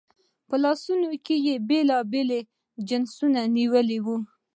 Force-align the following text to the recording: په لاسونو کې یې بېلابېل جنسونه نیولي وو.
په 0.47 0.55
لاسونو 0.63 1.09
کې 1.25 1.35
یې 1.47 1.55
بېلابېل 1.69 2.29
جنسونه 2.89 3.41
نیولي 3.55 3.99
وو. 4.05 4.17